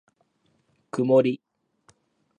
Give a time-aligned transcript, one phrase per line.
[0.89, 1.39] くもり